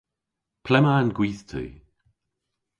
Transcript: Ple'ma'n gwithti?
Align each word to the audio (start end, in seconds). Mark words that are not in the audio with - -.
Ple'ma'n 0.63 1.09
gwithti? 1.17 1.65